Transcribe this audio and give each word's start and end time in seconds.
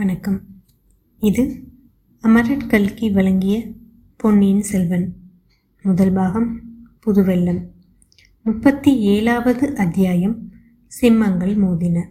வணக்கம். 0.00 0.40
இது 1.18 1.62
அமரட் 2.22 2.66
கல்கி 2.66 3.10
வழங்கிய 3.10 3.62
பொன்னியின் 4.16 4.62
செல்வன். 4.62 5.12
முதல் 5.82 6.12
பாகம் 6.12 6.60
புதுவெல்லம் 7.06 7.58
முப்பத்தி 8.42 8.98
ஏழாவது 8.98 9.76
அத்தியாயம் 9.76 10.52
சிம்மங்கள் 11.00 11.56
மோதின. 11.56 12.02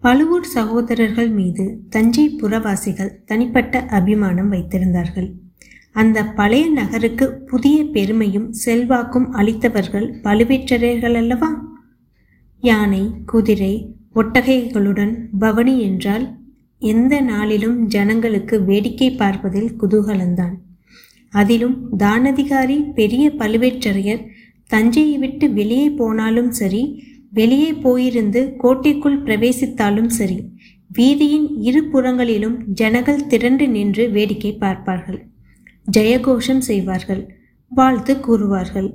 பழுவூர் 0.00 0.44
சகோதரர்கள் 0.44 1.30
மீது 1.30 1.82
தஞ்சை 1.88 2.38
புறவாசிகள் 2.42 3.24
தனிப்பட்ட 3.24 3.86
அபிமானம் 3.86 4.52
வைத்திருந்தார்கள். 4.52 5.32
அந்த 5.92 6.24
பழைய 6.24 6.68
நகருக்கு 6.68 7.32
புதிய 7.32 7.84
பெருமையும் 7.84 8.52
செல்வாக்கும் 8.52 9.32
அளித்தவர்கள் 9.32 10.20
பழுவேற்றரையர்கள் 10.22 11.14
அல்லவா 11.14 11.76
யானை 12.60 13.10
குதிரை 13.26 13.94
ஒட்டகைகளுடன் 14.14 15.28
பவனி 15.38 15.80
என்றால் 15.80 16.42
எந்த 16.90 17.14
நாளிலும் 17.30 17.78
ஜனங்களுக்கு 17.86 18.56
வேடிக்கை 18.64 19.08
பார்ப்பதில் 19.22 19.70
குதூகலந்தான். 19.80 20.54
அதிலும் 21.32 21.76
தானதிகாரி 21.98 22.78
பெரிய 22.94 23.24
பழுவேற்றரையர் 23.38 24.22
தஞ்சையை 24.70 25.16
விட்டு 25.18 25.46
வெளியே 25.52 25.88
போனாலும் 26.00 26.50
சரி 26.50 26.82
வெளியே 27.30 27.70
போயிருந்து 27.84 28.40
கோட்டைக்குள் 28.56 29.22
பிரவேசித்தாலும் 29.22 30.10
சரி 30.18 30.38
வீதியின் 30.90 31.46
இரு 31.68 31.80
புறங்களிலும் 31.84 32.56
ஜனங்கள் 32.80 33.26
திரண்டு 33.26 33.66
நின்று 33.68 34.04
வேடிக்கை 34.10 34.52
பார்ப்பார்கள். 34.54 35.20
ஜெயகோஷம் 35.86 36.62
செய்வார்கள் 36.68 37.22
வாழ்த்து 37.72 38.14
கூறுவார்கள் 38.26 38.88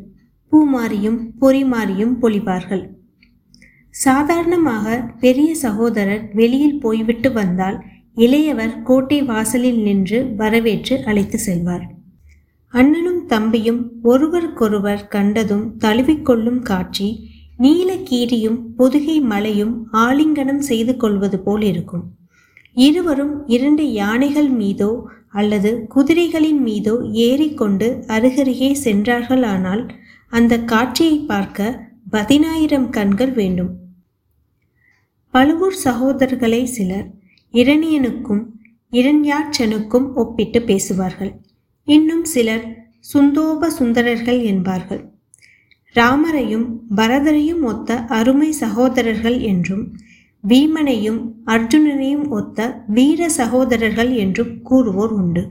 பூமாரியும் 0.51 1.19
பொறிமாரியும் 1.41 2.13
பொழிவார்கள். 2.21 2.83
சாதாரணமாக 3.95 4.97
பெரிய 5.19 5.55
சகோதரர் 5.55 6.23
வெளியில் 6.33 6.79
போய்விட்டு 6.79 7.31
வந்தால் 7.31 7.77
இளையவர் 8.15 8.75
கோட்டை 8.83 9.19
வாசலில் 9.21 9.81
நின்று 9.81 10.19
வரவேற்று 10.35 10.95
அழைத்து 11.03 11.37
செல்வார். 11.37 11.85
அண்ணனும் 12.73 13.21
தம்பியும் 13.25 13.81
ஒருவருக்கொருவர் 14.03 15.07
கண்டதும் 15.07 15.65
தழுவிக்கொள்ளும் 15.77 16.61
காட்சி 16.61 17.07
நீலக்கீரியும் 17.59 18.59
பொதுகை 18.75 19.17
மலையும் 19.21 19.73
ஆலிங்கனம் 19.93 20.63
செய்து 20.69 20.97
கொள்வது 20.97 21.37
போல் 21.39 21.61
இருக்கும். 21.61 22.03
இருவரும் 22.75 23.33
இரண்டு 23.47 23.83
யானைகள் 23.91 24.51
மீதோ 24.51 24.91
அல்லது 25.31 25.71
குதிரைகளின் 25.95 26.61
மீதோ 26.61 26.93
ஏறிக்கொண்டு 27.25 27.87
அருகருகே 28.07 28.69
சென்றார்களானால் 28.83 29.83
அந்த 30.31 30.53
காட்சியை 30.63 31.17
பார்க்க 31.27 31.87
பதினாயிரம் 32.11 32.89
கண்கள் 32.89 33.31
வேண்டும். 33.31 33.71
பழுவூர் 35.33 35.77
சகோதரர்களை 35.83 36.61
சிலர் 36.63 37.07
இரணியனுக்கும் 37.53 38.41
இரண்யாட்சனுக்கும் 38.93 40.07
ஒப்பிட்டு 40.13 40.59
பேசுவார்கள். 40.61 41.31
இன்னும் 41.87 42.23
சிலர் 42.25 42.65
சுந்தோப 43.13 43.69
சுந்தரர்கள் 43.69 44.39
என்பார்கள். 44.43 45.01
ராமரையும் 45.95 46.65
பரதரையும் 46.95 47.61
ஒத்த 47.61 47.99
அருமை 48.19 48.49
சகோதரர்கள் 48.51 49.37
என்றும் 49.41 49.85
பீமனையும் 50.43 51.21
அர்ஜுனனையும் 51.45 52.27
ஒத்த 52.29 52.69
வீர 52.87 53.29
சகோதரர்கள் 53.29 54.11
என்றும் 54.15 54.51
கூறுவோர் 54.69 55.13
உண்டு. 55.21 55.43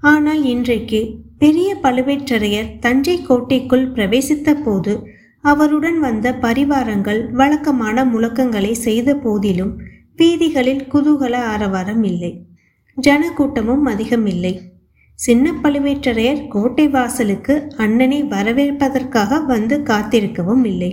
ஆனால் 0.00 0.42
இன்றைக்கு 0.44 1.02
பெரிய 1.38 1.68
பழுவேற்றரையர் 1.82 2.72
தஞ்சை 2.78 3.18
கோட்டைக்குள் 3.22 3.86
பிரவேசித்த 3.88 4.54
போது 4.62 4.94
அவருடன் 5.44 5.98
வந்த 5.98 6.26
பரிவாரங்கள் 6.44 7.20
வழக்கமான 7.40 8.04
முழக்கங்களை 8.04 8.72
செய்த 8.86 9.08
போதிலும் 9.16 9.72
வீதிகளில் 10.16 10.84
குதூகல 10.92 11.34
ஆரவாரம் 11.52 12.04
இல்லை. 12.10 12.32
ஜனக்கூட்டமும் 12.96 13.84
அதிகம் 13.92 14.26
இல்லை 14.26 14.54
சின்ன 15.18 15.52
பழுவேற்றரையர் 15.62 16.40
கோட்டை 16.48 16.86
வாசலுக்கு 16.88 17.54
அண்ணனை 17.76 18.20
வரவேற்பதற்காக 18.32 19.40
வந்து 19.52 19.76
காத்திருக்கவும் 19.90 20.64
இல்லை. 20.64 20.92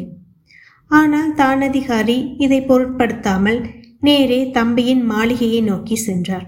ஆனால் 0.92 1.31
தானதிகாரி 1.34 2.18
இதை 2.38 2.59
பொருட்படுத்தாமல் 2.62 3.59
நேரே 4.00 4.40
தம்பியின் 4.52 5.03
மாளிகையை 5.06 5.62
நோக்கி 5.62 5.96
சென்றார். 5.96 6.47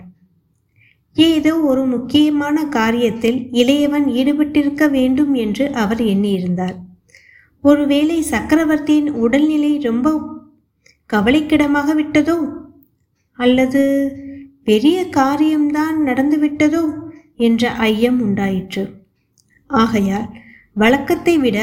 ஏதோ 1.16 1.54
ஒரு 1.72 1.84
முக்கியமான 1.86 2.66
காரியத்தில் 2.78 3.40
இளையவன் 3.52 4.08
ஈடுபட்டிருக்க 4.20 4.84
வேண்டும் 4.90 5.34
என்று 5.44 5.66
அவர் 5.84 6.02
எண்ணியிருந்தார். 6.14 6.78
ஒருவேளை 7.64 8.22
சக்கரவர்த்தியின் 8.22 9.10
உடல்நிலை 9.14 9.80
ரொம்ப 9.80 10.08
கவலைக்கிடமாக 11.14 11.88
விட்டதோ? 11.94 12.38
அல்லது 13.40 13.82
பெரிய 14.64 14.98
காரியம்தான் 15.10 15.98
நடந்துவிட்டதோ 16.06 16.84
என்ற 17.38 17.72
ஐயம் 17.72 18.22
உண்டாயிற்று. 18.22 18.84
ஆகையால் 19.68 20.30
வழக்கத்தை 20.74 21.38
விட 21.38 21.58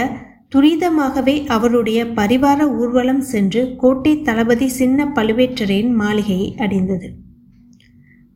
துரிதமாகவே 0.55 1.47
அவருடைய 1.47 2.05
பரிவார 2.05 2.61
ஊர்வலம் 2.63 3.21
சென்று 3.21 3.75
கோட்டை 3.79 4.23
தளபதி 4.23 4.69
சின்ன 4.69 5.05
பழுவேற்றரையின் 5.15 5.95
மாளிகையை 5.95 6.55
அடைந்தது. 6.59 7.11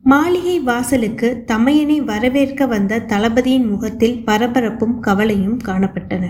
மாளிகை 0.01 0.59
வாசலுக்கு 0.59 1.43
தமையனை 1.47 1.97
வரவேற்க 2.03 2.65
வந்த 2.65 2.99
தளபதியின் 2.99 3.69
முகத்தில் 3.69 4.23
பரபரப்பும் 4.25 4.99
கவலையும் 4.99 5.59
காணப்பட்டன. 5.65 6.25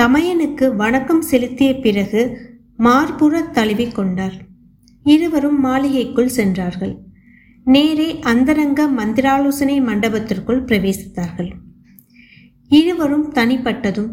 தமையனுக்கு 0.00 0.76
வணக்கம் 0.76 1.22
செலுத்திய 1.22 1.74
பிறகு 1.74 2.50
மார்புற 2.78 3.50
தழுவி 3.50 3.88
கொண்டார். 3.88 4.32
இருவரும் 5.04 5.60
மாளிகைக்குள் 5.60 6.28
சென்றார்கள். 6.28 6.98
நேரே 7.64 8.18
அந்தரங்க 8.20 8.86
மந்திராலோசனை 8.86 9.80
மண்டபத்திற்குள் 9.82 10.64
பிரவேசித்தார்கள். 10.64 11.52
இருவரும் 12.68 13.32
தனிப்பட்டதும் 13.32 14.10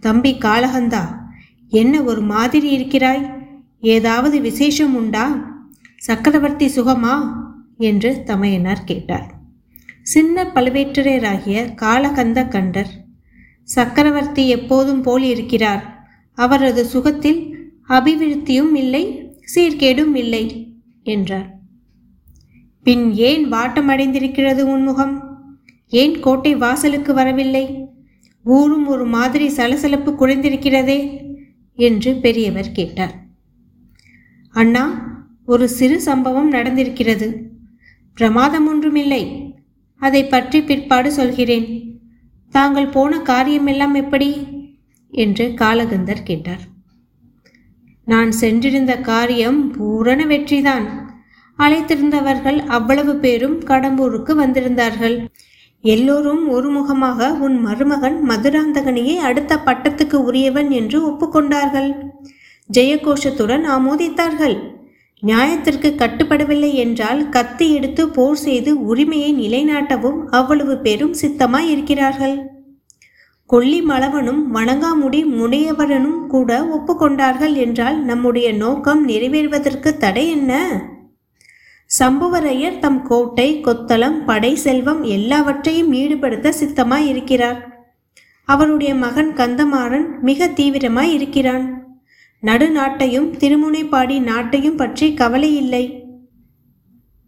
தம்பி 0.00 0.34
காலகந்தா 0.34 1.04
என்ன 1.68 2.02
ஒரு 2.02 2.20
மாதிரி 2.20 2.70
இருக்கிறாய்? 2.70 3.30
ஏதாவது 3.80 4.40
விசேஷம் 4.40 4.94
உண்டா? 4.94 5.54
சக்கரவர்த்தி 5.96 6.66
சுகமா? 6.66 7.32
என்று 7.76 8.22
தமையனார் 8.26 8.84
கேட்டார். 8.84 9.34
சின்ன 10.02 10.44
பழுவேற்றரையராகிய 10.44 11.74
காலகந்த 11.74 12.44
கண்டர் 12.44 13.04
சக்கரவர்த்தி 13.74 14.48
எப்போதும் 14.48 15.02
போல் 15.02 15.22
இருக்கிறார். 15.22 16.08
அவரது 16.32 16.84
சுகத்தில் 16.84 17.40
அபிவிருத்தியும் 17.88 18.74
இல்லை 18.74 19.32
சீர்கேடும் 19.54 20.14
இல்லை 20.14 20.74
என்றார். 21.02 21.48
பின் 22.82 23.14
ஏன் 23.14 23.52
வாட்டமடைந்திருக்கிறது 23.52 24.62
உன்முகம் 24.74 25.14
ஏன் 25.88 26.20
கோட்டை 26.20 26.54
வாசலுக்கு 26.54 27.14
வரவில்லை? 27.14 27.64
ஊரும் 28.42 28.86
ஒரு 28.86 29.06
மாதிரி 29.06 29.48
சலசலப்பு 29.48 30.12
குறைந்திருக்கிறதே 30.12 30.98
என்று 31.74 32.14
பெரியவர் 32.14 32.72
கேட்டார். 32.72 33.14
அண்ணா 34.50 34.84
ஒரு 35.46 35.68
சிறு 35.68 36.00
சம்பவம் 36.00 36.52
நடந்திருக்கிறது. 36.52 37.28
பிரமாதம் 38.14 38.68
ஒன்றுமில்லை. 38.68 39.22
அதை 40.00 40.24
பற்றி 40.26 40.62
பிற்பாடு 40.62 41.12
சொல்கிறேன். 41.12 41.95
தாங்கள் 42.56 42.86
போன 42.86 43.18
காரியமெல்லாம் 43.18 43.94
எப்படி? 43.94 44.46
என்று 45.10 45.54
காலகந்தர் 45.56 46.22
கேட்டார். 46.22 46.62
நான் 48.04 48.30
சென்றிருந்த 48.30 48.98
காரியம் 49.00 49.70
பூரண 49.70 50.24
வெற்றிதான். 50.24 50.86
அழைத்திருந்தவர்கள் 51.58 52.58
அவ்வளவு 52.66 53.16
பேரும் 53.16 53.60
கடம்பூருக்கு 53.60 54.32
வந்திருந்தார்கள். 54.36 55.26
எல்லோரும் 55.80 56.44
ஒருமுகமாக 56.52 57.38
உன் 57.38 57.58
மருமகன் 57.60 58.18
மதுராந்தகனையே 58.28 59.16
அடுத்த 59.16 59.60
பட்டத்துக்கு 59.64 60.14
உரியவன் 60.14 60.70
என்று 60.70 60.98
ஒப்புக்கொண்டார்கள். 61.10 61.90
ஜெயகோஷத்துடன் 62.72 63.64
ஆமோதித்தார்கள். 63.76 64.75
நியாயத்திற்கு 65.26 65.94
கட்டுப்படவில்லை 65.94 66.74
என்றால் 66.74 67.28
கத்தி 67.28 67.72
எடுத்து 67.72 68.08
போர் 68.08 68.36
செய்து 68.36 68.86
உரிமையை 68.86 69.32
நிலைநாட்டவும் 69.34 70.26
அவ்வளவு 70.30 70.78
பேரும் 70.78 71.14
சித்தமாய் 71.20 71.68
இருக்கிறார்கள் 71.68 72.36
கொல்லி 73.46 73.82
மலவனும் 73.82 74.42
வணங்காமுடி 74.54 75.24
முனையவரனும் 75.32 76.26
கூட 76.26 76.50
ஒப்புக்கொண்டார்கள் 76.76 77.54
என்றால் 77.54 78.04
நம்முடைய 78.04 78.52
நோக்கம் 78.52 79.08
நிறைவேறுவதற்கு 79.08 79.96
தடை 79.96 80.28
என்ன? 80.28 80.52
சம்புவரையர் 81.90 82.78
தம் 82.78 83.02
கோட்டை 83.02 83.60
கொத்தளம் 83.60 84.24
படை 84.24 84.54
செல்வம் 84.56 85.02
எல்லாவற்றையும் 85.02 85.92
ஈடுபடுத்த 85.92 86.52
சித்தமாய் 86.60 87.06
இருக்கிறார் 87.06 87.60
அவருடைய 88.48 88.94
மகன் 88.94 89.32
கந்தமாறன் 89.32 90.06
மிக 90.20 90.46
தீவிரமாய் 90.46 91.12
இருக்கிறான் 91.12 91.85
நடுநாட்டையும் 92.46 93.28
திருமுனைப்பாடி 93.38 94.20
நாட்டையும் 94.20 94.76
பற்றி 94.76 95.14
கவலை 95.14 95.56
இல்லை 95.56 96.04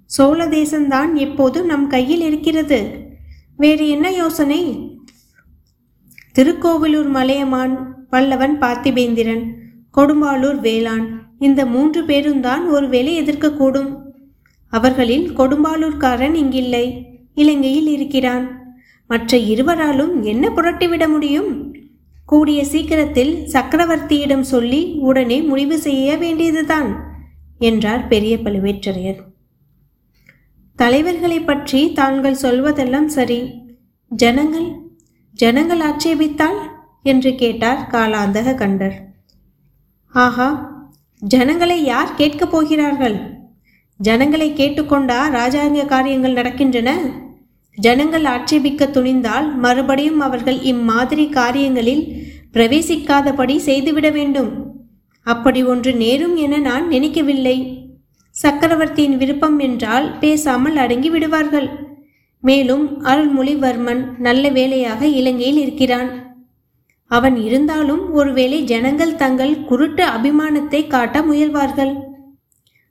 சோழ 0.07 0.47
தேசம்தான் 0.47 1.15
எப்போதும் 1.15 1.67
நம் 1.67 1.87
கையில் 1.87 2.21
இருக்கிறது? 2.21 2.79
வேறு 3.57 3.89
என்ன 3.89 4.13
யோசனை? 4.13 4.61
திருக்கோவிலூர் 6.33 7.09
மலையமான் 7.09 8.07
பல்லவன் 8.11 8.55
பார்த்திபேந்திரன் 8.61 9.45
கொடும்பாளூர் 9.97 10.61
வேளாண் 10.61 11.07
இந்த 11.39 11.67
மூன்று 11.67 12.05
பேரும் 12.05 12.41
தான் 12.41 12.69
ஒருவேளை 12.69 13.23
எதிர்க்கக்கூடும். 13.23 13.91
அவர்களில் 14.69 15.37
கொடும்பாளூர்காரன் 15.39 16.35
இங்கில்லை 16.35 16.85
இலங்கையில் 17.35 17.87
இருக்கிறான். 17.87 18.47
மற்ற 19.07 19.39
இருவராலும் 19.39 20.21
என்ன 20.23 20.49
புரட்டிவிட 20.49 21.09
முடியும்? 21.09 21.68
கூடிய 22.29 22.65
சீக்கிரத்தில் 22.65 23.33
சக்கரவர்த்தியிடம் 23.53 24.47
சொல்லி 24.53 24.81
உடனே 25.01 25.41
முடிவு 25.41 25.79
செய்ய 25.79 26.17
வேண்டியதுதான் 26.17 26.91
என்றார் 27.59 28.09
பெரிய 28.09 28.37
பழுவேற்றரையர் 28.37 29.21
தலைவர்களை 30.79 31.39
பற்றி 31.41 31.93
தாங்கள் 31.93 32.37
சொல்வதெல்லாம் 32.43 33.07
சரி. 33.07 33.39
ஜனங்கள் 34.11 34.69
ஜனங்கள் 35.35 35.81
ஆட்சேபித்தால்? 35.81 36.61
என்று 37.03 37.35
கேட்டார் 37.35 37.81
காலாந்தக 37.93 38.55
கண்டர். 38.55 38.97
ஆஹா 40.15 40.49
ஜனங்களை 41.23 41.85
யார் 41.85 42.15
கேட்கப் 42.15 42.51
போகிறார்கள்? 42.51 43.17
ஜனங்களை 44.01 44.49
கேட்டுக்கொண்டா 44.53 45.19
ராஜாங்க 45.35 45.87
காரியங்கள் 45.87 46.35
நடக்கின்றன? 46.35 46.91
ஜனங்கள் 47.79 48.25
ஆட்சேபிக்க 48.25 48.87
துணிந்தால் 48.87 49.49
மறுபடியும் 49.55 50.21
அவர்கள் 50.21 50.59
இம்மாதிரி 50.63 51.29
காரியங்களில் 51.29 52.05
பிரவேசிக்காதபடி 52.55 53.57
செய்துவிட 53.57 54.11
வேண்டும். 54.11 54.51
அப்படி 55.27 55.65
ஒன்று 55.65 55.93
நேரும் 55.95 56.37
என 56.37 56.59
நான் 56.59 56.87
நினைக்கவில்லை. 56.89 57.57
சக்கரவர்த்தியின் 58.35 59.17
விருப்பம் 59.17 59.59
என்றால் 59.59 60.19
பேசாமல் 60.19 60.77
அடங்கி 60.77 61.11
விடுவார்கள். 61.11 61.69
மேலும் 62.41 62.85
அருள்மொழிவர்மன் 63.03 64.03
நல்ல 64.19 64.49
வேலையாக 64.49 65.07
இலங்கையில் 65.07 65.57
இருக்கிறான். 65.57 66.11
அவன் 67.11 67.37
இருந்தாலும் 67.37 68.13
ஒருவேளை 68.13 68.59
ஜனங்கள் 68.65 69.17
தங்கள் 69.17 69.55
குருட்டு 69.65 70.05
அபிமானத்தை 70.07 70.87
காட்ட 70.87 71.21
முயல்வார்கள். 71.21 71.93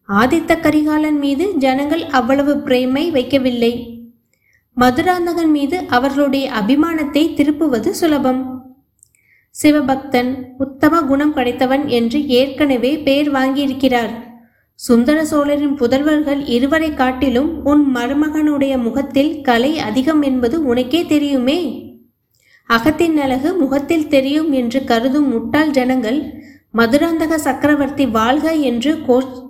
ஆதித்த 0.09 0.51
கரிகாலன் 0.59 1.19
மீது 1.19 1.45
ஜனங்கள் 1.57 2.03
அவ்வளவு 2.19 2.53
பிரேமை 2.57 3.05
வைக்கவில்லை. 3.11 3.73
மதுராந்தகன் 4.77 5.51
மீது 5.51 5.77
அவர்களுடைய 5.87 6.51
அபிமானத்தை 6.51 7.23
திருப்புவது 7.35 7.89
சுலபம். 7.89 8.41
சிவபக்தன் 9.63 10.55
உத்தம 10.57 11.01
குணம் 11.01 11.35
கிடைத்தவன் 11.35 11.85
என்று 11.85 12.27
ஏற்கனவே 12.27 12.97
பெயர் 12.97 13.31
வாங்கியிருக்கிறார். 13.31 14.13
சுந்தர 14.75 15.25
சோழரின் 15.25 15.75
புதல்வர்கள் 15.77 16.47
இருவரை 16.47 16.93
காட்டிலும் 16.93 17.63
உன் 17.63 17.95
மருமகனுடைய 17.95 18.77
முகத்தில் 18.77 19.41
கலை 19.41 19.79
அதிகம் 19.79 20.21
என்பது 20.21 20.63
உனக்கே 20.63 21.05
தெரியுமே? 21.05 21.59
அகத்தின் 22.69 23.17
அழகு 23.17 23.53
முகத்தில் 23.53 24.07
தெரியும் 24.07 24.51
என்று 24.51 24.83
கருதும் 24.83 25.29
முட்டாள் 25.29 25.69
ஜனங்கள் 25.69 26.19
மதுராந்தக 26.73 27.35
சக்கரவர்த்தி 27.35 28.05
வாழ்க 28.07 28.53
என்று 28.53 28.93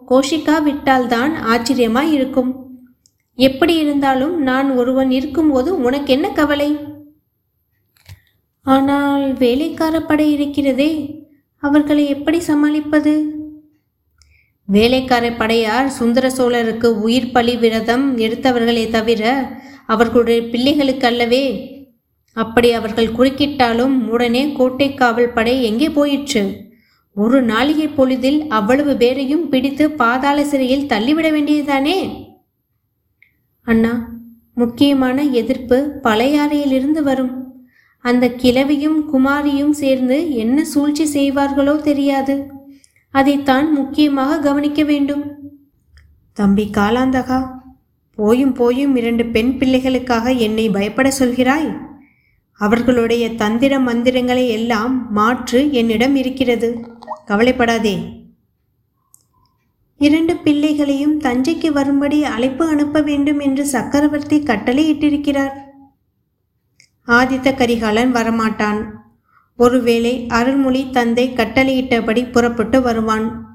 கோஷிக்காவிட்டால்தான் 0.10 1.34
ஆச்சரியமாய் 1.54 2.12
இருக்கும் 2.12 2.67
எப்படி 3.38 3.78
இருந்தாலும் 3.78 4.42
நான் 4.42 4.70
ஒருவன் 4.72 5.12
இருக்கும்போது 5.12 5.84
உனக்கு 5.84 6.14
என்ன 6.14 6.30
கவலை? 6.30 6.78
ஆனால் 8.62 9.34
வேலைக்கார 9.34 10.02
படை 10.02 10.32
இருக்கிறதே 10.32 10.92
அவர்களை 11.60 12.08
எப்படி 12.08 12.40
சமாளிப்பது? 12.40 13.14
வேலைக்கார 14.66 15.32
படையார் 15.32 15.90
சுந்தர 15.90 16.30
சோழருக்கு 16.30 16.86
உயிர் 16.86 17.32
பலி 17.32 17.56
விரதம் 17.56 18.18
எடுத்தவர்களே 18.18 18.90
தவிர 18.90 19.50
அவர்களுடைய 19.86 20.42
பிள்ளைகளுக்கு 20.42 21.08
அல்லவே. 21.08 21.74
அப்படி 22.34 22.72
அவர்கள் 22.72 23.16
குறுக்கிட்டாலும் 23.18 24.10
உடனே 24.10 24.52
கோட்டை 24.52 24.94
காவல் 24.94 25.34
படை 25.34 25.64
எங்கே 25.64 25.90
போயிற்று? 25.90 26.44
ஒரு 27.14 27.46
நாளிகை 27.46 27.90
பொழுதில் 27.96 28.48
அவ்வளவு 28.48 28.96
பேரையும் 28.98 29.50
பிடித்து 29.50 29.92
பாதாள 29.92 30.44
சிறையில் 30.44 30.86
தள்ளிவிட 30.86 31.32
வேண்டியதுதானே? 31.32 32.27
அண்ணா 33.68 33.94
முக்கியமான 34.54 35.24
எதிர்ப்பு 35.24 35.78
பழையாறையிலிருந்து 36.04 37.02
வரும். 37.04 37.32
அந்த 38.00 38.30
கிழவியும் 38.30 39.00
குமாரியும் 39.14 39.70
சேர்ந்து 39.70 40.18
என்ன 40.36 40.66
சூழ்ச்சி 40.66 41.06
செய்வார்களோ 41.06 41.82
தெரியாது. 41.82 42.36
அதைத்தான் 43.12 43.72
முக்கியமாக 43.72 44.40
கவனிக்க 44.40 44.84
வேண்டும். 44.84 45.24
தம்பி 46.34 46.70
காலாந்தகா 46.78 47.40
போயும் 48.16 48.54
போயும் 48.54 48.96
இரண்டு 48.96 49.26
பெண் 49.26 49.56
பிள்ளைகளுக்காக 49.60 50.38
என்னை 50.38 50.70
பயப்பட 50.70 51.12
சொல்கிறாய்? 51.20 51.78
அவர்களுடைய 52.60 53.36
தந்திர 53.36 53.80
மந்திரங்களை 53.80 54.50
எல்லாம் 54.50 55.12
மாற்று 55.12 55.72
என்னிடம் 55.72 56.16
இருக்கிறது. 56.16 56.70
கவலைப்படாதே. 57.26 57.96
இரண்டு 60.00 60.36
பிள்ளைகளையும் 60.36 61.22
தஞ்சைக்கு 61.22 61.68
வரும்படி 61.68 62.24
அழைப்பு 62.24 62.68
அனுப்ப 62.68 63.02
வேண்டும் 63.02 63.40
என்று 63.40 63.66
சக்கரவர்த்தி 63.66 64.40
கட்டளையிட்டிருக்கிறார். 64.40 65.52
ஆதித்த 67.08 67.56
கரிகாலன் 67.56 68.14
வரமாட்டான். 68.14 68.86
ஒருவேளை 69.58 70.26
அருள்மொழி 70.28 70.90
தந்தை 70.90 71.34
கட்டளையிட்டபடி 71.36 72.32
புறப்பட்டு 72.32 72.82
வருவான். 72.82 73.46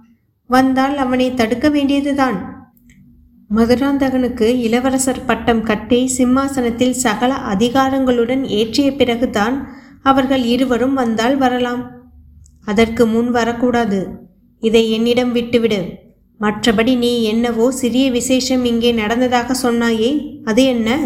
வந்தால் 0.46 0.96
அவனை 0.96 1.34
தடுக்க 1.34 1.68
வேண்டியதுதான். 1.68 2.66
மதுராந்தகனுக்கு 3.54 4.60
இளவரசர் 4.60 5.24
பட்டம் 5.24 5.62
கட்டி 5.62 6.06
சிம்மாசனத்தில் 6.06 6.92
சகல 6.92 7.34
அதிகாரங்களுடன் 7.34 8.44
ஏற்றிய 8.44 8.96
பிறகுதான் 8.96 9.68
அவர்கள் 10.02 10.42
இருவரும் 10.42 10.94
வந்தால் 10.94 11.36
வரலாம். 11.36 11.90
அதற்கு 12.64 13.06
முன் 13.06 13.30
வரக்கூடாது. 13.30 14.08
இதை 14.60 14.90
என்னிடம் 14.90 15.32
விட்டுவிடு. 15.32 16.01
மற்றபடி 16.42 16.96
நீ 16.96 17.22
என்னவோ 17.22 17.70
சிறிய 17.70 18.10
விசேஷம் 18.10 18.64
இங்கே 18.64 18.92
நடந்ததாக 18.92 19.70
சொன்னாயே 19.70 20.42
அது 20.44 20.64
என்ன? 20.64 20.98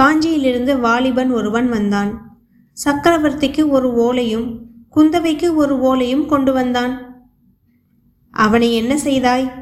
காஞ்சியிலிருந்து 0.00 0.80
வாலிபன் 0.80 1.30
ஒருவன் 1.30 1.68
வந்தான். 1.68 2.40
சக்கரவர்த்திக்கு 2.84 3.68
ஒரு 3.68 3.88
ஓலையும் 4.06 4.58
குந்தவைக்கு 4.96 5.54
ஒரு 5.54 5.76
ஓலையும் 5.76 6.26
கொண்டு 6.26 6.52
வந்தான். 6.52 7.22
அவனை 8.30 8.74
என்ன 8.74 8.98
செய்தாய்? 8.98 9.52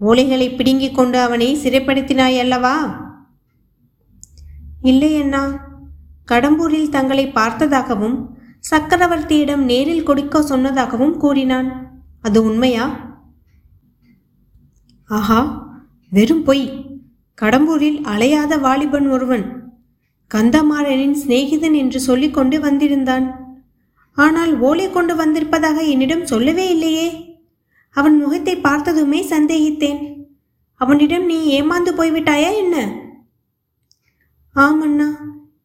ஓலைகளை 0.00 0.56
பிடுங்கிக் 0.56 0.94
கொண்டு 0.94 1.18
அவனை 1.18 1.56
சிறைப்படுத்தினாய் 1.56 2.38
அல்லவா? 2.38 2.76
இல்லை 4.82 5.20
அண்ணா 5.20 5.42
கடம்பூரில் 6.32 6.88
தங்களை 6.88 7.26
பார்த்ததாகவும் 7.26 8.16
சக்கரவர்த்தியிடம் 8.70 9.64
நேரில் 9.64 10.02
கொடுக்க 10.02 10.40
சொன்னதாகவும் 10.40 11.16
கூறினான். 11.16 11.98
அது 12.22 12.44
உண்மையா? 12.44 13.05
ஆஹா 15.08 15.40
வெறும் 16.10 16.42
பொய். 16.42 16.64
கடம்பூரில் 17.42 17.98
அலையாத 18.02 18.60
வாலிபன் 18.60 19.10
ஒருவன் 19.10 19.74
கந்தமாறனின் 20.34 21.16
சிநேகிதன் 21.26 21.74
என்று 21.74 22.00
சொல்லிக்கொண்டு 22.00 22.60
வந்திருந்தான். 22.60 23.26
ஆனால் 24.12 24.58
ஓலை 24.58 24.90
கொண்டு 24.90 25.16
வந்திருப்பதாக 25.16 25.82
என்னிடம் 25.82 26.26
சொல்லவே 26.26 26.70
இல்லையே. 26.70 27.38
அவன் 27.90 28.18
முகத்தை 28.18 28.56
பார்த்ததுமே 28.56 29.28
சந்தேகித்தேன். 29.28 30.00
அவனிடம் 30.74 31.24
நீ 31.24 31.62
ஏமாந்து 31.62 31.92
போய்விட்டாயா 31.98 32.56
என்ன? 32.56 32.76
ஆமண்ணா 34.54 35.08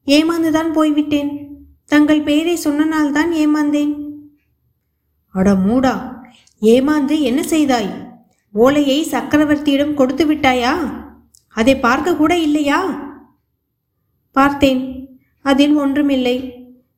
ஏமாந்துதான் 0.06 0.72
போய்விட்டேன். 0.74 1.32
தங்கள் 1.86 2.22
பெயரை 2.22 2.60
சொன்னனால்தான் 2.64 3.32
ஏமாந்தேன். 3.34 3.94
அட 5.28 5.54
மூடா 5.54 6.16
ஏமாந்து 6.62 7.22
என்ன 7.22 7.44
செய்தாய்? 7.44 8.11
ஓலையை 8.54 9.08
சக்கரவர்த்தியிடம் 9.12 9.94
கொடுத்து 9.94 10.34
விட்டாயா? 10.34 11.04
அதை 11.50 11.76
பார்க்க 11.78 12.16
கூட 12.16 12.38
இல்லையா? 12.38 12.80
பார்த்தேன். 14.32 15.10
அதில் 15.42 15.76
ஒன்றுமில்லை. 15.76 16.54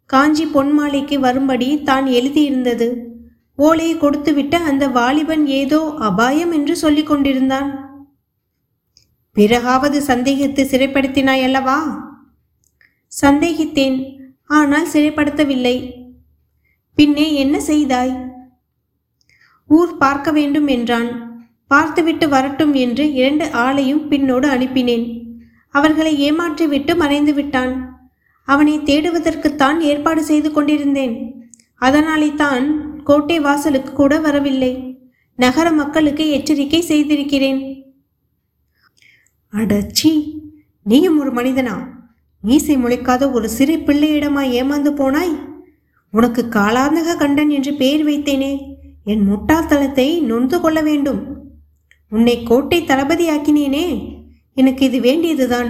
காஞ்சி 0.05 0.45
பொன்மாலைக்கு 0.45 1.19
வரும்படி 1.19 1.83
தான் 1.83 2.05
எழுதியிருந்தது. 2.05 2.87
ஓலையை 3.55 3.95
கொடுத்துவிட்ட 3.95 4.55
அந்த 4.55 4.87
வாலிபன் 4.87 5.45
ஏதோ 5.45 5.79
அபாயம் 5.99 6.51
என்று 6.51 6.75
சொல்லிக் 6.75 7.07
கொண்டிருந்தான். 7.07 7.99
பிறகாவது 9.31 10.01
சந்தேகித்து 10.01 10.63
சிறைப்படுத்தினாய் 10.63 11.43
அல்லவா 11.43 12.09
சந்தேகித்தேன். 13.21 13.97
ஆனால் 14.45 14.91
சிறைப்படுத்தவில்லை. 14.93 15.93
பின்னே 16.95 17.33
என்ன 17.33 17.59
செய்தாய்? 17.59 18.31
ஊர் 19.67 19.97
பார்க்க 19.97 20.31
வேண்டும் 20.31 20.67
என்றான். 20.67 21.32
பார்த்துவிட்டு 21.67 22.29
வரட்டும் 22.29 22.73
என்று 22.73 23.13
இரண்டு 23.13 23.45
ஆளையும் 23.45 24.07
பின்னோடு 24.09 24.47
அனுப்பினேன். 24.47 25.21
அவர்களை 25.69 26.31
ஏமாற்றிவிட்டு 26.31 26.95
மறைந்து 26.95 27.33
விட்டான். 27.33 28.01
அவனை 28.43 28.79
தேடுவதற்குத்தான் 28.79 29.79
ஏற்பாடு 29.79 30.23
செய்து 30.23 30.51
கொண்டிருந்தேன். 30.51 31.45
அதனாலே 31.75 32.33
தான் 32.33 32.93
கோட்டை 33.03 33.39
வாசலுக்கு 33.39 33.93
கூட 33.93 34.19
வரவில்லை. 34.19 35.01
நகர 35.35 35.71
மக்களுக்கு 35.71 36.29
எச்சரிக்கை 36.29 36.81
செய்திருக்கிறேன். 36.81 37.85
அடச்சி 39.53 40.41
நீயும் 40.83 41.19
ஒரு 41.19 41.31
மனிதனா? 41.31 41.87
மீசை 42.41 42.77
முளைக்காத 42.77 43.31
ஒரு 43.31 43.49
சிறு 43.49 43.77
பிள்ளையிடமா 43.77 44.41
ஏமாந்து 44.59 44.91
போனாய்? 44.91 45.35
உனக்கு 46.11 46.45
காலாந்தக 46.49 47.15
கண்டன் 47.17 47.49
என்று 47.49 47.73
பெயர் 47.73 48.05
வைத்தேனே. 48.05 48.59
என் 49.03 49.29
முட்டாள்தளத்தை 49.29 50.21
நொந்து 50.21 50.61
கொள்ள 50.61 50.81
வேண்டும். 50.81 51.42
உன்னை 52.13 52.43
கோட்டை 52.43 52.79
தளபதியாக்கினேனே. 52.81 53.85
எனக்கு 54.55 54.85
இது 54.85 54.99
வேண்டியதுதான். 54.99 55.69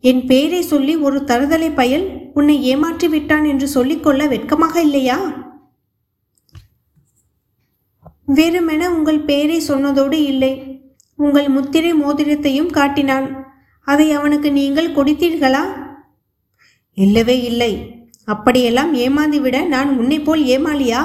என் 0.00 0.26
பெயரை 0.26 0.62
சொல்லி 0.62 0.96
ஒரு 0.96 1.18
தருதலை 1.20 1.74
பயல் 1.74 2.04
உன்னை 2.34 2.62
ஏமாற்றி 2.62 3.08
விட்டான் 3.08 3.44
என்று 3.44 3.68
சொல்லிக்கொள்ள 3.68 4.26
வெட்கமாக 4.26 4.80
இல்லையா? 4.80 5.18
வெறுமென 8.28 8.86
உங்கள் 8.86 9.20
பெயரை 9.20 9.58
சொன்னதோடு 9.68 10.12
இல்லை. 10.12 10.52
உங்கள் 11.16 11.48
முத்திரை 11.48 11.92
மோதிரத்தையும் 11.94 12.70
காட்டினான். 12.70 13.28
அதை 13.86 14.12
அவனுக்கு 14.12 14.52
நீங்கள் 14.52 14.94
கொடுத்தீர்களா? 14.94 15.64
இல்லவே 16.94 17.42
இல்லை. 17.42 17.72
அப்படியெல்லாம் 18.24 18.92
ஏமாந்துவிட 18.94 19.66
நான் 19.66 19.98
உன்னை 19.98 20.20
போல் 20.20 20.44
ஏமாளியா? 20.44 21.02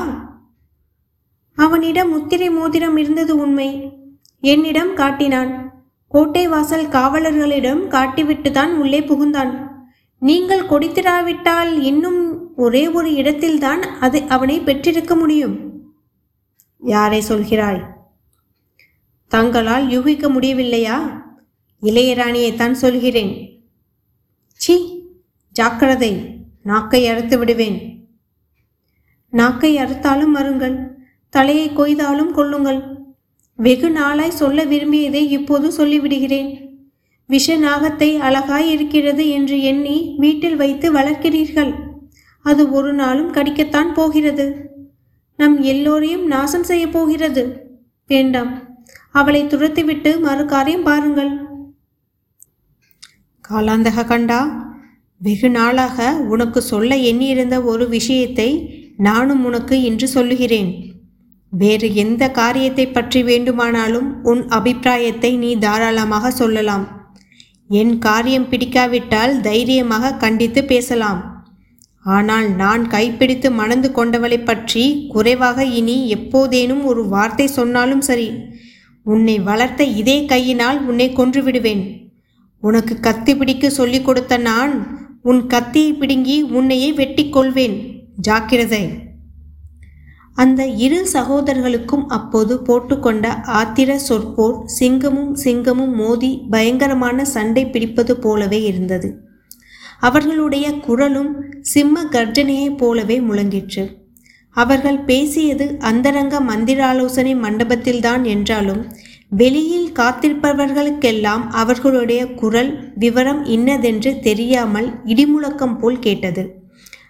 அவனிடம் 1.58 2.10
முத்திரை 2.10 2.50
மோதிரம் 2.50 2.98
இருந்தது 2.98 3.38
உண்மை. 3.38 3.98
என்னிடம் 4.42 4.94
காட்டினான். 4.94 5.84
கோட்டை 6.08 6.48
வாசல் 6.48 6.88
காவலர்களிடம் 6.88 7.90
காட்டிவிட்டுதான் 7.90 8.70
உள்ளே 8.70 9.00
புகுந்தான். 9.00 9.68
நீங்கள் 10.20 10.66
கொடுத்திராவிட்டால் 10.66 11.82
இன்னும் 11.82 12.52
ஒரே 12.56 12.88
ஒரு 12.88 13.14
இடத்தில்தான் 13.14 13.82
அது 13.82 14.22
அவனை 14.22 14.60
பெற்றிருக்க 14.60 15.16
முடியும். 15.16 15.84
யாரை 16.80 17.24
சொல்கிறாய்? 17.28 17.86
தங்களால் 19.28 19.90
யூகிக்க 19.90 20.30
முடியவில்லையா? 20.30 21.24
இளையராணியைத்தான் 21.82 22.72
சொல்கிறேன். 22.72 23.62
சி 24.52 25.04
ஜாக்கிரதை 25.52 26.40
நாக்கை 26.64 27.08
அறுத்து 27.08 27.38
விடுவேன். 27.38 28.08
நாக்கை 29.30 29.78
அறுத்தாலும் 29.78 30.28
மறுங்கள் 30.28 30.98
தலையை 31.30 31.70
கொய்தாலும் 31.70 32.32
கொள்ளுங்கள் 32.32 32.99
வெகு 33.62 33.90
நாளாய் 33.90 34.32
சொல்ல 34.32 34.64
விரும்பியதை 34.64 35.32
இப்போது 35.32 35.68
சொல்லிவிடுகிறேன். 35.70 36.78
விஷ 37.28 37.58
நாகத்தை 37.58 38.18
அழகாய் 38.18 38.72
இருக்கிறது 38.72 39.30
என்று 39.30 39.62
எண்ணி 39.62 40.16
வீட்டில் 40.18 40.56
வைத்து 40.56 40.94
வளர்க்கிறீர்கள். 40.94 41.74
அது 42.42 42.72
ஒரு 42.72 42.94
நாளும் 42.94 43.34
கடிக்கத்தான் 43.34 43.94
போகிறது. 43.94 44.56
நம் 45.38 45.62
எல்லோரையும் 45.62 46.28
நாசம் 46.28 46.64
செய்ய 46.64 46.88
போகிறது. 46.88 47.74
வேண்டாம். 48.08 48.84
அவளை 49.12 49.44
துரத்திவிட்டு 49.44 50.20
மறு 50.20 50.46
காரியம் 50.46 50.84
பாருங்கள். 50.84 51.32
காலாந்தக 53.50 54.06
கண்டா 54.06 54.68
வெகு 55.18 55.50
நாளாக 55.50 56.12
உனக்கு 56.30 56.62
சொல்ல 56.62 56.96
எண்ணியிருந்த 56.96 57.62
ஒரு 57.62 57.90
விஷயத்தை 57.90 58.50
நானும் 58.98 59.46
உனக்கு 59.46 59.82
இன்று 59.82 60.08
சொல்லுகிறேன். 60.08 60.89
வேறு 61.52 61.96
எந்த 61.96 62.24
காரியத்தை 62.32 62.86
பற்றி 62.88 63.24
வேண்டுமானாலும் 63.24 64.10
உன் 64.24 64.48
அபிப்பிராயத்தை 64.48 65.38
நீ 65.38 65.52
தாராளமாக 65.56 66.32
சொல்லலாம். 66.32 66.86
என் 67.70 67.94
காரியம் 68.00 68.48
பிடிக்காவிட்டால் 68.50 69.34
தைரியமாக 69.42 70.14
கண்டித்து 70.14 70.64
பேசலாம். 70.64 71.20
ஆனால் 72.04 72.48
நான் 72.56 72.88
கைப்பிடித்து 72.88 73.52
மணந்து 73.52 73.90
கொண்டவளை 73.90 74.40
பற்றி 74.44 74.84
குறைவாக 75.10 75.66
இனி 75.80 75.98
எப்போதேனும் 76.16 76.84
ஒரு 76.84 77.02
வார்த்தை 77.08 77.48
சொன்னாலும் 77.48 78.02
சரி 78.02 78.30
உன்னை 79.06 79.36
வளர்த்த 79.40 79.84
இதே 79.84 80.26
கையினால் 80.26 80.80
உன்னை 80.86 81.08
கொன்று 81.14 81.44
விடுவேன். 81.44 81.84
உனக்கு 82.64 83.00
கத்தி 83.00 83.34
பிடிக்க 83.36 83.70
சொல்லிக் 83.70 84.06
கொடுத்த 84.06 84.38
நான் 84.38 84.74
உன் 85.24 85.48
கத்தியை 85.48 85.92
பிடுங்கி 85.94 86.42
உன்னையே 86.42 86.90
வெட்டி 86.92 87.30
கொள்வேன். 87.30 87.76
ஜாக்கிரதை. 88.22 88.84
அந்த 90.42 90.62
இரு 90.86 91.00
சகோதரர்களுக்கும் 91.14 92.06
அப்போது 92.18 92.54
போட்டுக்கொண்ட 92.68 93.26
ஆத்திர 93.60 93.92
சொற்போர் 94.08 94.58
சிங்கமும் 94.80 95.32
சிங்கமும் 95.44 95.94
மோதி 96.02 96.32
பயங்கரமான 96.50 97.26
சண்டை 97.26 97.64
பிடிப்பது 97.66 98.16
போலவே 98.18 98.60
இருந்தது. 98.64 99.10
அவர்களுடைய 100.00 100.68
குரலும் 100.88 101.32
சிம்ம 101.72 102.04
கர்ஜனையைப் 102.12 102.78
போலவே 102.78 103.18
முழங்கிற்று. 103.20 103.84
அவர்கள் 104.56 105.00
பேசியது 105.04 105.66
அந்தரங்க 105.90 106.36
மந்திராலோசனை 106.42 107.34
மண்டபத்தில்தான் 107.36 108.24
என்றாலும் 108.36 108.82
வெளியில் 109.42 109.90
காத்திருப்பவர்களுக்கெல்லாம் 109.92 111.44
அவர்களுடைய 111.62 112.22
குரல் 112.34 112.72
விவரம் 112.96 113.42
இன்னதென்று 113.56 114.14
தெரியாமல் 114.20 114.90
இடிமுழக்கம் 115.06 115.76
போல் 115.80 116.00
கேட்டது. 116.00 116.44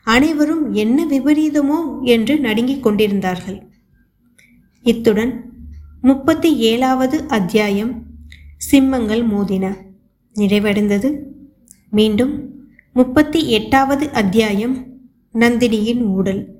அனைவரும் 0.09 0.73
என்ன 0.73 1.05
விபரீதமோ 1.05 2.01
என்று 2.01 2.39
நடுங்கிக் 2.39 2.83
கொண்டிருந்தார்கள். 2.83 3.63
இத்துடன் 4.83 5.53
முப்பத்தி 6.01 6.55
ஏழாவது 6.55 7.23
அத்தியாயம் 7.27 8.03
சிம்மங்கள் 8.71 9.23
மோதின 9.25 9.75
நிறைவடைந்தது. 10.35 11.17
மீண்டும் 11.89 12.49
முப்பத்தி 12.93 13.49
எட்டாவது 13.49 14.11
அத்தியாயம் 14.11 14.87
நந்தினியின் 15.33 16.01
ஊடல் 16.01 16.55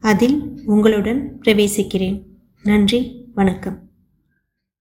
அதில் 0.00 0.62
உங்களுடன் 0.64 1.40
பிரவேசிக்கிறேன். 1.44 2.22
நன்றி 2.62 3.26
வணக்கம். 3.34 3.83